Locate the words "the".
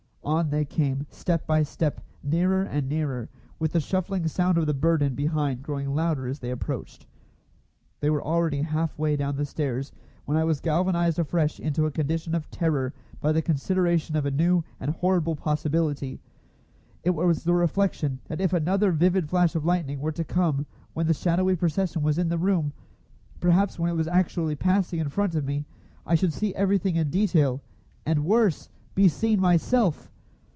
3.73-3.79, 4.67-4.73, 9.35-9.45, 13.31-13.41, 17.43-17.53, 21.07-21.13, 22.29-22.37